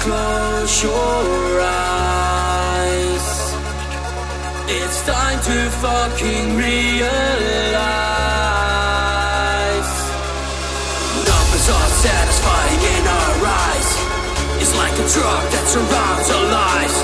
[0.00, 3.26] close your eyes.
[4.68, 7.14] It's time to fucking realize.
[11.28, 13.88] Numbers are satisfying in our eyes.
[14.62, 16.96] It's like a drug that surrounds our lives.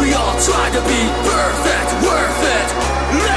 [0.00, 3.29] We all try to be perfect, worth it.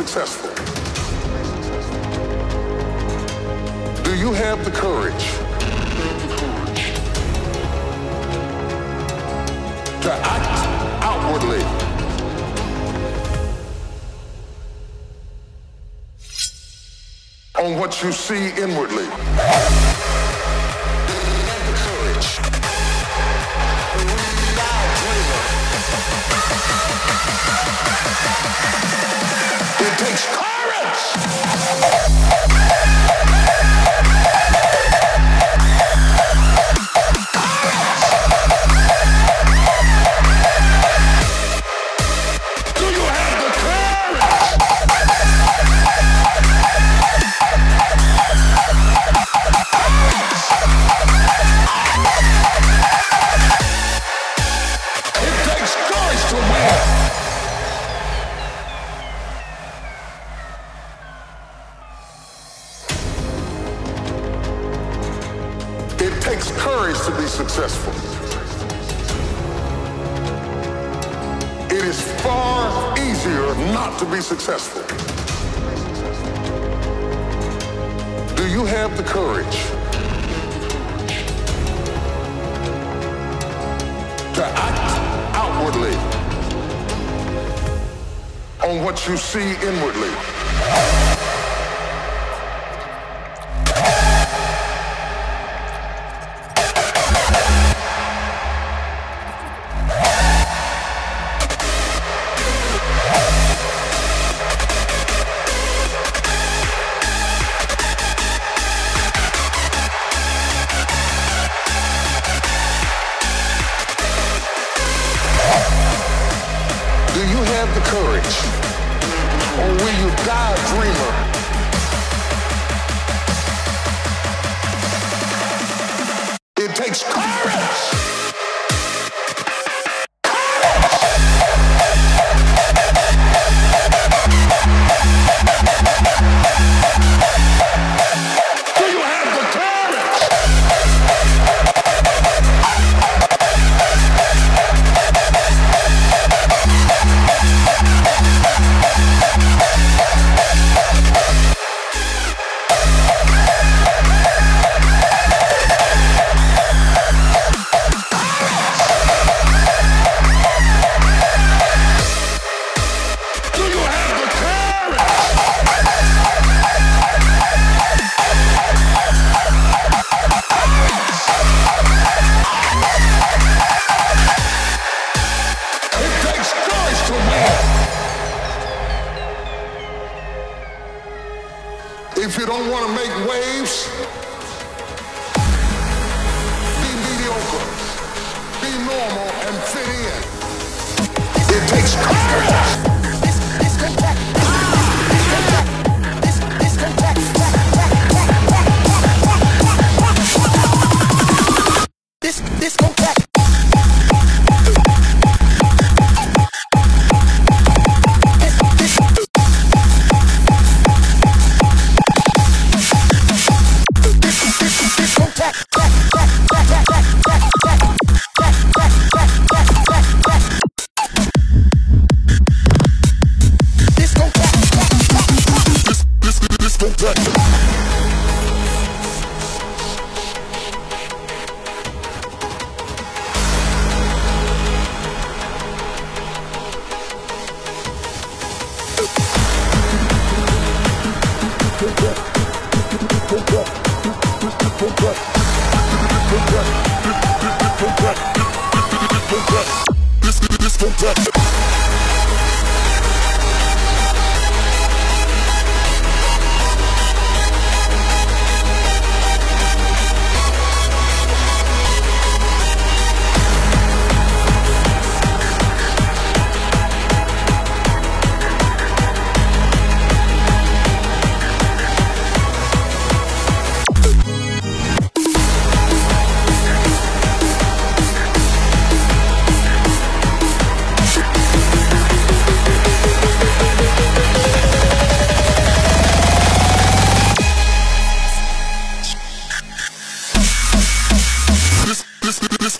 [0.00, 0.14] It is
[4.32, 5.26] have the courage
[10.00, 11.62] to act outwardly?
[17.58, 19.49] on what you see successful.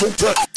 [0.00, 0.49] don't touch.